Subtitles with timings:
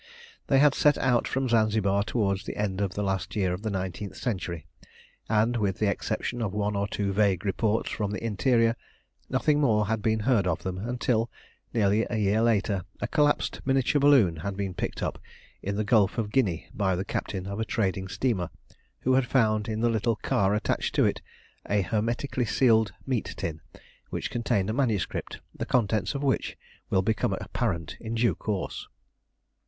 [0.47, 3.69] They had set out from Zanzibar towards the end of the last year of the
[3.69, 4.65] nineteenth century,
[5.29, 8.75] and, with the exception of one or two vague reports from the interior,
[9.29, 11.29] nothing more had been heard of them until,
[11.71, 15.21] nearly a year later, a collapsed miniature balloon had been picked up
[15.61, 18.49] in the Gulf of Guinea by the captain of a trading steamer,
[19.01, 21.21] who had found in the little car attached to it
[21.69, 23.61] a hermetically sealed meat tin,
[24.09, 26.57] which contained a manuscript, the contents of which
[26.89, 28.87] will become apparent in due course.